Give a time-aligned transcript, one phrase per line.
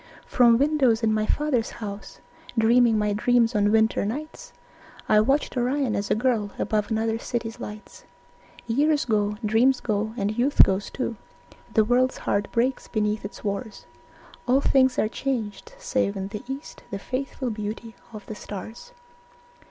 [0.25, 2.21] From windows in my father's house,
[2.57, 4.51] Dreaming my dreams on winter nights,
[5.07, 8.05] I watched Orion as a girl Above another city's lights.
[8.65, 11.17] Years go, dreams go, and youth goes too,
[11.75, 13.85] The world's heart breaks beneath its wars,
[14.47, 18.93] All things are changed, save in the east The faithful beauty of the stars.